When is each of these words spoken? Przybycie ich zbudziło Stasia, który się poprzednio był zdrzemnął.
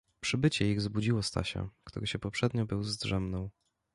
Przybycie 0.19 0.71
ich 0.71 0.81
zbudziło 0.81 1.23
Stasia, 1.23 1.69
który 1.83 2.07
się 2.07 2.19
poprzednio 2.19 2.65
był 2.65 2.83
zdrzemnął. 2.83 3.49